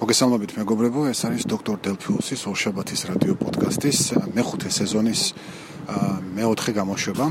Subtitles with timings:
[0.00, 3.98] მოგესალმებით მეგობრებო, ეს არის დოქტორ დელფიუსის ორშაბათის რადიო პოდკასტის
[4.32, 5.22] მეხუთე სეზონის
[6.40, 7.26] მეოთხე გამოშვება.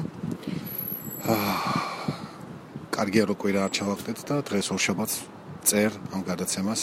[2.93, 5.15] კარგია რო კვირა არ ჩავახდეთ და დღეს ორშაბათს
[5.65, 6.81] წერ ამ გადაცემას.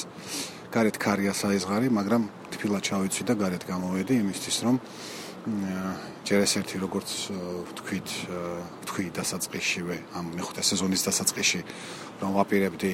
[0.74, 4.76] გარეთ ქარია საიზღარი, მაგრამ თბილად ჩავიცვი და გარეთ გამოვედი იმისთვის რომ
[6.26, 7.08] ჯერ ეს ერთი როგორც
[7.70, 8.08] ვთქვით,
[8.82, 11.60] ვთქვი დასაწყისშივე ამ მეხუთე სეზონის დასაწყისში
[12.18, 12.92] რომ ვაპირებდი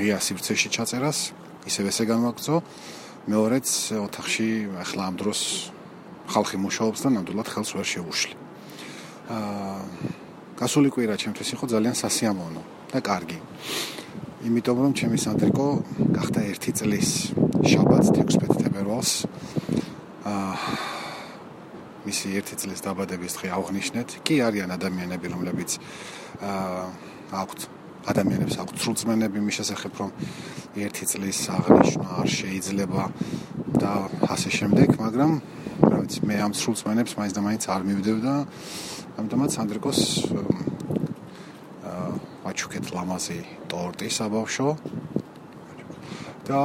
[0.00, 2.56] ღია სივრცეში ჩაწერას ისევ ესე განვაგრძო.
[3.28, 3.68] მეორეც
[4.00, 4.48] ოთახში
[4.80, 5.40] ახლა ამ დროს
[6.32, 8.34] ხალხი მუშაობს და ნამდვილად ხელს ვერ შეუშლი.
[9.28, 9.80] აა
[10.56, 13.38] გასული კვირა ჩემთვის იყო ძალიან სასიამოვნო და კარგი.
[14.48, 15.68] იმიტომ რომ ჩემი სანდრიკო
[16.16, 17.10] გახდა 1 წლის
[17.68, 19.12] შაბათს 16 თებერვალს
[20.24, 20.52] აა
[22.08, 24.08] მისი 1 წლის დაბადების დღე აღნიშნეთ.
[24.24, 25.70] კი არიან ადამიანები, რომლებიც
[26.40, 26.84] აა
[27.44, 27.60] აქვთ
[28.12, 30.10] ადამიანებს აქვთ სრულწმენები მის შესახებ რომ
[30.78, 33.02] ერთი წლის აღნიშნა არ შეიძლება
[33.78, 33.92] და
[34.34, 35.30] ასე შემდეგ, მაგრამ
[35.84, 38.34] რა ვიცი, მე ამ სრულწმენებს მაინც და მაინც არ მივდებ და
[39.18, 40.00] ამიტომაც სანდრიკოს
[41.88, 42.10] აა
[42.48, 44.70] აჩუქეთ ლამაზი ტორტი საბავშვო.
[46.48, 46.60] და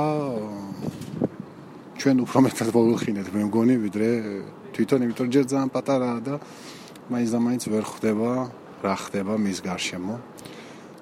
[2.00, 4.09] ჩვენ უფრო მეტად მოვიხინეთ მე მგონი ვიდრე
[4.72, 6.35] თვითონ იმიტომ ჯერ ძალიან პატარაა და
[7.11, 8.31] მაინც და მაინც ვერ ხვდება
[8.80, 10.16] რა ხდება მის გარშემო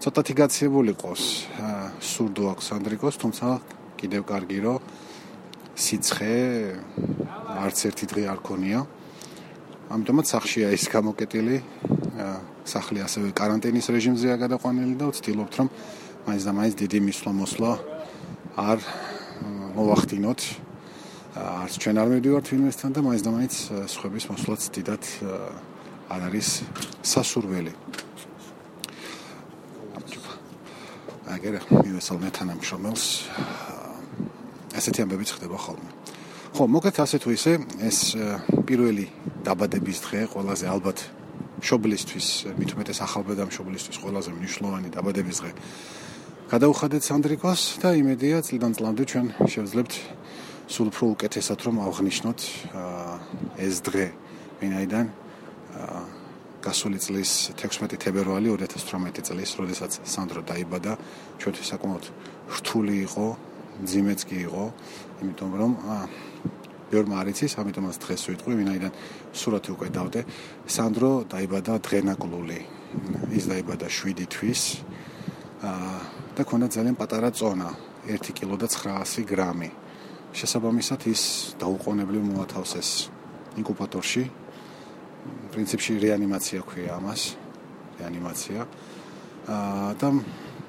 [0.02, 1.24] ცოტათი გაცილებულიყოს
[2.02, 3.48] სურდო აქვს ანდრიკოს, თუმცა
[4.02, 4.82] კიდევ კარგი რომ
[5.78, 6.38] სიცხე
[7.62, 8.80] არც ერთი დღე არ ქონია.
[9.94, 11.58] ამიტომაც სახშია ის გამოკეტილი
[12.66, 15.68] სახლი ასევე каранტინის რეჟიმზეა გადაყვანილი და ვცდილობთ რომ
[16.26, 17.72] მაინც და მაინც დიდი მისლო-მოსლო
[18.58, 18.80] არ
[19.78, 20.42] მოვახდინოთ
[21.62, 23.54] არც ჩვენ არ მივდივართ ფილმესთან და მაინც და მაინც
[23.86, 25.04] სხვების მოსვლაც დიდად
[26.10, 26.50] არ არის
[27.06, 27.74] სასურველი.
[31.32, 33.04] აგერ მივესალმე თანამშრომელს
[34.76, 35.90] ასეთი ამბები ხდება ხოლმე.
[36.52, 37.54] ხო მოგეთ ასე თუ ისე
[37.88, 38.00] ეს
[38.68, 39.06] პირველი
[39.48, 41.00] დაბადების დღე ყველაზე ალბათ
[41.64, 42.28] შობლისთვის
[42.60, 45.52] მით უმეტეს ახალბედა მშობლისთვის ყველაზე მნიშვნელოვანი დაბადების დღე.
[46.52, 49.94] გადაუხადეთ სანდრიკოს და იმედია წლიდან წლამდე ჩვენ შევძლებთ
[50.68, 52.40] სულ უფრო უკეთესად რომ აღნიშნოთ
[53.56, 54.06] ეს დღე
[54.60, 55.06] ვინაიდან
[56.62, 60.94] გასული წლის 16 თებერვალი 2018 წლის, როდესაც სანდრო დაიბადა,
[61.42, 62.06] ჩვენთვის საკმაოდ
[62.62, 63.28] რთული იყო,
[63.82, 64.66] ძიმეც კი იყო,
[65.26, 65.72] იმიტომ რომ
[66.92, 68.94] ბევრ მარიცის, ამიტომაც დღეს ვიტყვი, ვინაიდან
[69.34, 70.20] სურათი უკვე დავდე.
[70.68, 72.60] სანდრო დაიბადა დღენაკლული.
[73.32, 74.62] ის დაიბადა 7 თვის.
[75.64, 75.98] აა
[76.36, 77.70] და ქონდა ძალიან პატარა წონა,
[78.06, 79.72] 1 კილო და 900 გრამი.
[80.32, 81.22] შესაბამისად ის
[81.60, 82.90] დაუყოვნებლივ მოათავსეს
[83.60, 84.24] ინკუბატორში
[85.52, 87.22] პრინციპში რეანიმაცია ქვია ამას
[88.00, 88.60] რეანიმაცია.
[89.48, 90.10] აა და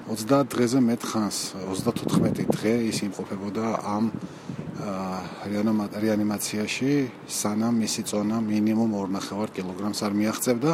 [0.03, 4.11] 30 დღეზე მეტ ხანს 34 დღე ის იმყოფებოდა ამ
[6.03, 6.91] რეანიმაციაში
[7.23, 10.71] სანამ მისი წონა მინიმუმ 2.5 კილოგრამს არ მიაღწევდა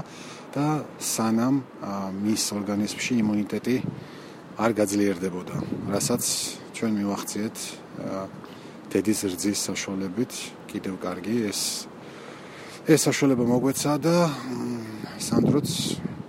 [0.56, 0.68] და
[0.98, 1.56] სანამ
[2.26, 3.76] მის ორგანიზმში იმუნიტეტი
[4.58, 5.56] არ გაძლიერდებოდა.
[5.94, 6.24] რასაც
[6.74, 7.56] ჩვენ მივახციეთ
[8.90, 10.32] დედის რძის საშუალებით
[10.74, 11.86] კიდევ კარგი ეს
[12.90, 14.14] ეს საშუალება მოგვეცა და
[15.22, 15.70] სანდროც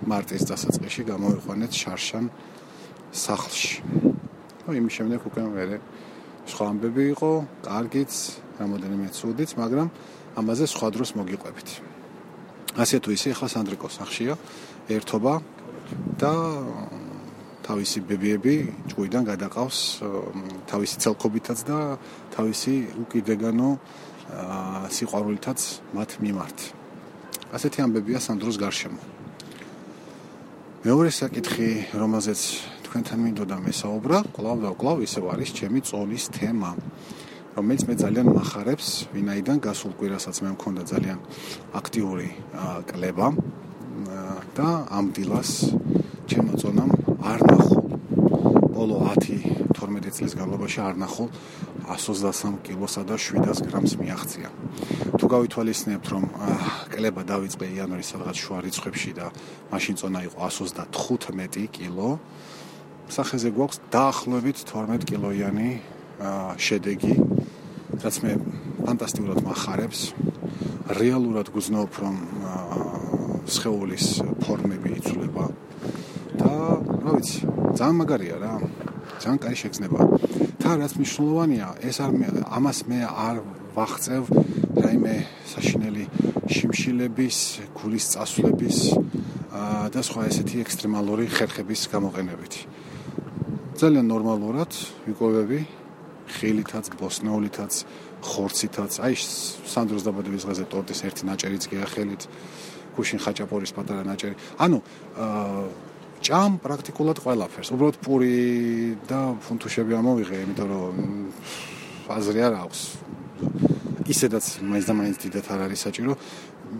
[0.04, 2.26] მარტის დასაწყისში გამოიყვანეთ შარშან
[3.16, 3.81] სახლში.
[4.69, 5.78] ну იმის შემდეგ უკვე მე
[6.53, 7.31] სხვა ამბები იყო,
[7.65, 8.12] კარგიც,
[8.60, 9.88] რამოდენიმე ცუდიც, მაგრამ
[10.37, 11.69] ამაზე სხვა დროს მოგიყვებით.
[12.76, 14.34] ასე თუ ისე ახლა სანდრიკოს სახლშია
[14.93, 15.34] ერთობა
[16.20, 16.34] და
[17.65, 18.54] თავისი ბებიები
[18.91, 19.78] ჭუიდან გადაყავს
[20.69, 21.78] თავისი ცელკობითაც და
[22.37, 23.70] თავისი უკიდეგანო
[24.91, 25.61] სიყვარულითაც
[25.95, 26.59] მათ მიმართ.
[27.53, 29.03] ასეთი ამბებია სანდროს გარშემო.
[30.81, 32.41] მეორე საკითხი, რომელზეც
[32.89, 36.73] თქვენთან მინდოდა მესაუბრა, კლავ და კლავ ისევ არის ჩემი წონის თემა.
[37.61, 41.19] რომელიც მე ძალიან מחარებს, ვინაიდან გასულ კვირასაც მე მქონდა ძალიან
[41.77, 42.29] აქტიური
[42.89, 43.27] კლება
[44.57, 45.51] და ამ დილას
[46.25, 46.80] ჩემო წონამ
[50.10, 51.25] 10-12 წლის განმავლობაში არ ნახო
[51.87, 54.49] 123 კილოსა და 700 გრამს მიაღწია.
[55.19, 56.25] თუ გავითვალისწინებთ, რომ
[56.90, 59.26] კლება დავიწყე იანვრის სადღაც შუა რიცხვებში და
[59.70, 62.19] მაშინ წონა იყო 135 კილო,
[63.11, 65.70] სახეზე გვაქვს დაახლოებით 12 კილოიანი
[66.58, 67.14] შედეგი,
[68.02, 68.32] რაც მე
[68.87, 70.00] ფანტასტიკურად מחარებს.
[70.90, 72.17] რეალურად გძნობ, რომ
[73.46, 74.06] სხეულის
[74.43, 75.44] ფორმები იცვლება
[76.35, 76.50] და
[76.99, 77.38] რა ვიცი,
[77.79, 78.55] ძალიან მაგარია რა.
[79.20, 80.00] ძალიან კაი შეგრძნება.
[80.61, 82.11] თან რაც მნიშვნელოვანია, ეს არ
[82.56, 83.37] ამას მე არ
[83.76, 84.22] ვახწევ
[84.81, 85.14] რაიმე
[85.52, 86.05] საშინელი
[86.49, 87.38] შიმშილების,
[87.76, 88.78] გულის წასვლების
[89.93, 92.52] და სხვა ესეთი ექსტრემალური ხერხების გამოყენებით.
[93.81, 94.72] ძალიან ნორმალურად
[95.05, 95.61] ვიკვებები
[96.31, 97.73] ხილითაც, ბოსნეულითაც,
[98.25, 98.93] ხორცითაც.
[99.05, 99.14] აი
[99.73, 102.23] სანდროს დაბადების დღეზე ტორტის ერთი ნაჭერიც გიახელით.
[102.96, 104.34] გუშინ ხაჭაპურის პატარა ნაჭერი.
[104.58, 104.78] ანუ
[105.16, 105.89] აა
[106.20, 107.69] ჭამ პრაქტიკულად ყველაფერს.
[107.72, 108.34] უბრალოდ პური
[109.08, 110.94] და ფუნთუშები ამოვიღე, იმიტომ რომ
[112.12, 112.81] აზრი არ აქვს.
[114.11, 116.12] ისედაც მაინც და მაინც დიდათ არ არის საჭირო.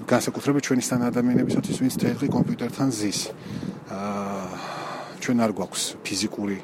[0.07, 3.21] განსაკუთრებით ჩვენისთან ადამიანებისთვის, ვინც თეთრი კომპიუტერთან ზის.
[3.91, 4.81] აა
[5.21, 6.59] ჩვენ არ გვაქვს ფიზიკური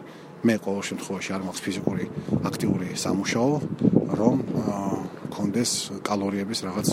[0.46, 2.04] მე ყოველ შემთხვევაში არ მაქვს ფიზიკური
[2.48, 3.52] აქტიური სამუშაო,
[4.20, 4.36] რომ
[5.34, 5.70] კონდეს
[6.06, 6.88] კალორიების რაღაც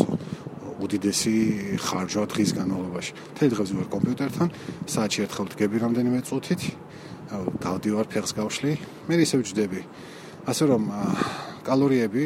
[0.83, 1.35] უდიდესი
[1.79, 3.11] ხარჯვა დღის განმავლობაში.
[3.39, 4.47] თეთრ დღეს ვარ კომპიუტერთან,
[4.87, 6.61] საათში ერთხელ დგები რამდენიმე წუთით,
[7.63, 8.71] დავდივარ ფეხს გავშლი,
[9.07, 9.81] მე ისევ ვჯდები.
[10.43, 10.83] ასე რომ
[11.63, 12.25] კალორიები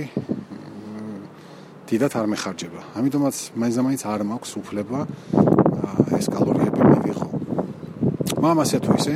[1.88, 2.80] დიდათ არ მეხარჯება.
[2.98, 5.00] ამიტომაც მაინც და მაინც არ მაქვს უფლება
[6.18, 7.27] ეს კალორიები მივიღო.
[8.42, 9.13] მაგრამ ასე თუ ისე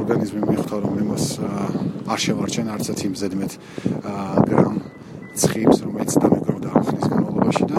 [0.00, 1.24] ორგანიზმი მიხვდა რომ იმას
[2.06, 3.52] არ შევარჩენ არცაც იმ ზედმეთ
[4.48, 4.76] გრამ
[5.34, 7.78] ცხიმს რომელიც დამეკროდა ამ ხნის განმავლობაში და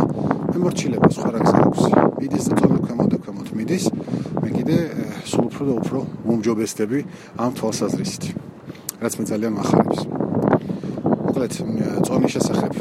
[0.57, 1.81] ემორჩილება სხვა რა გზებს.
[2.17, 3.85] მიდის და თონა ქვემოთ და ქვემოთ მიდის.
[4.41, 4.77] მე კიდე
[5.29, 6.99] სულ უფრო და უფრო მომჯობესდები
[7.37, 8.23] ამ თვალსაზრისით.
[8.97, 9.99] რაც მე ძალიან מחარებს.
[11.27, 11.53] მოკლედ
[12.07, 12.73] წონის შესახებ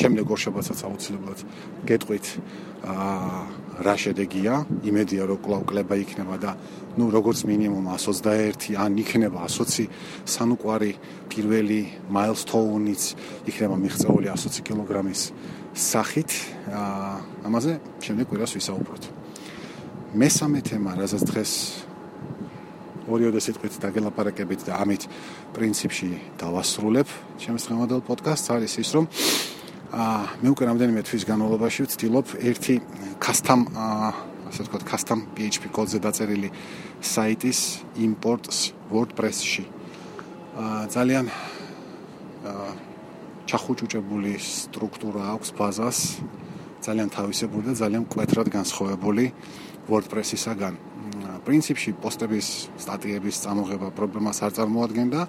[0.00, 1.38] შემდეგ ორ შაბათსაც აუცილებლად
[1.88, 2.26] გეტყვით
[2.86, 3.40] აა
[3.80, 4.54] რა შედეგია?
[4.84, 6.50] იმედია რომ კვლავ კლება იქნება და
[6.96, 9.88] ну როგორც მინიმუმ 121 ან იქნება 120
[10.24, 10.92] სანუკვარი
[11.32, 11.80] პირველი
[12.12, 13.02] მაილსტოუნიც
[13.50, 15.20] იქნება მიღწეული 120 კილოგრამის
[15.74, 16.30] სახით
[17.46, 19.04] ამაზე შემდეგ კვირას ვისაუბროთ
[20.18, 21.52] მესამე თემა რასაც დღეს
[23.10, 25.06] ორიოდე სიტყვით დაგელაპარაკებით და ამით
[25.54, 26.10] პრინციპში
[26.42, 27.08] დავასრულებ
[27.42, 29.06] ჩემს დღევანდელ პოდკასტს არის ის რომ
[29.90, 32.74] აა მე უკვე რამდენიმე თვის განმავლობაში ვცდილობ ერთი
[33.22, 33.66] custom
[34.50, 36.50] ასე ვთქვათ custom PHP კოდზე დაწერილი
[37.02, 37.60] საიტის
[38.02, 38.58] იმპორტს
[38.90, 39.64] WordPress-ში.
[40.58, 41.59] აა ძალიან აა
[43.50, 45.98] ჩახუჭუჭებული სტრუქტურა აქვს ბაზას,
[46.86, 49.24] ძალიან თავისებური და ძალიან კვეთრად განსხვავებული
[49.90, 50.74] WordPress-ისაგან.
[51.42, 52.46] პრინციპში პოსტების,
[52.78, 55.20] სტატიების წამოღება პრობლემას არ წარმოადგენდა.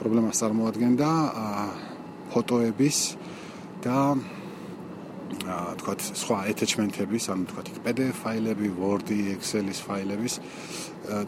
[0.00, 1.10] პრობლემას წარმოადგენდა
[2.32, 2.98] ფოტოების
[3.84, 3.98] და
[5.42, 10.34] აა თქვათ სხვა attachment-ების, ანუ თქვათ PDF ფაილები, Word-ი, Excel-ის ფაილების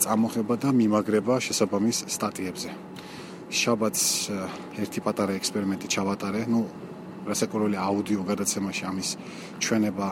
[0.04, 2.93] წამოღება და მიმაგრება შესაბამის სტატიებზე.
[3.54, 4.04] შაბათს
[4.82, 6.66] ერთი პატარა ექსპერიმენტი ჩავატარე, ну,
[7.24, 9.10] რასაკვირველი აუდიო გადაცემაში ამის
[9.62, 10.08] ჩვენება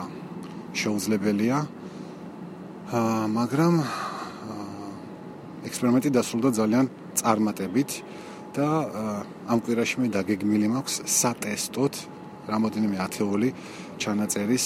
[0.73, 1.57] შეუძლებელია.
[2.93, 3.73] აა მაგრამ
[5.69, 6.85] ექსპერიმენტი დასრულდა ძალიან
[7.19, 7.91] წარმატებით
[8.57, 8.67] და
[9.49, 11.93] ამ კვირაში მე დაგეგმილი მაქვს სატესტოდ
[12.53, 13.49] რამოდენიმე ათეული
[14.01, 14.65] ჩანაწერის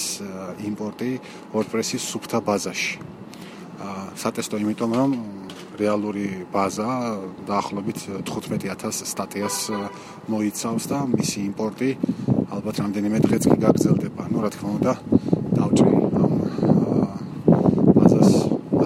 [0.68, 1.10] იმპორტი
[1.54, 2.98] WordPress-ის სუფთა ბაზაში.
[4.18, 5.12] სატესტო იმიტომ რომ
[5.78, 6.90] რეალური ბაზა
[7.46, 9.58] დაახლოებით 15000 სტატიას
[10.26, 11.90] მოიცავს და მისი იმპორტი
[12.58, 14.22] ალბათ რამდენიმე დღეც კი გაგრძელდება.
[14.32, 14.92] ну, რა თქმა უნდა,
[15.54, 16.32] დავჭრი ამ
[17.94, 18.30] ბაზას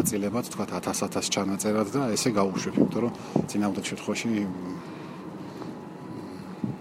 [0.03, 3.13] აწილებად, თქვა 1000-1000 ჩანაწერად და ესე გავუშვებ, იმიტომ რომ
[3.49, 4.29] წინააღმდეგ შემთხვევაში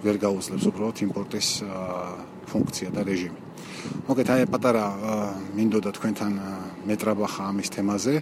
[0.02, 1.48] ვერ გაუძლებს უბრალოდ იმპორტის
[2.50, 3.40] ფუნქცია და რეჟიმი.
[4.08, 4.86] მოგეთ აი პატარა
[5.58, 6.34] მინდოდა თქვენთან
[6.90, 8.16] მეტრაბახა ამის თემაზე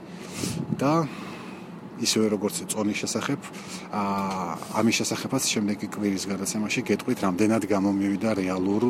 [0.80, 0.94] და
[2.00, 3.40] ისევე როგორც წონის შესახებ,
[3.92, 8.84] აა ამის შესახებაც შემდეგი კვირის გადაცემაში გეტყვით, რამდენად გამომივიდა რეალურ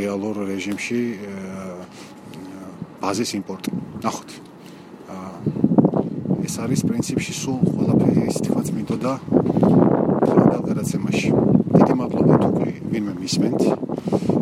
[0.00, 1.00] რეალურ რეჟიმში
[3.00, 3.70] ბაზის იმპორტი.
[4.00, 4.30] ნახოთ.
[5.12, 5.34] აა
[6.46, 9.12] ეს არის პრინციპში სულ ყველაფერი ის თქოს მინდოდა
[10.66, 11.28] გადაცემაში.
[11.76, 12.48] დიდი მადლობა თუ
[12.92, 14.35] ვინმე მისმენთ.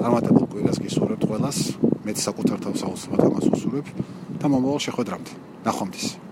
[0.00, 1.58] წარმატებულ კვირას გისურვებთ ყველას.
[2.08, 3.86] მეც საკუთარ თავს აუცილებლად ამას უსურვებ
[4.40, 5.32] და მომავალ შეხვედრამდე.
[5.68, 6.29] ნახვამდის.